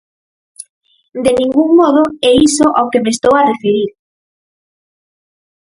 [1.23, 3.89] De ningún modo é iso ao que me estou a referir.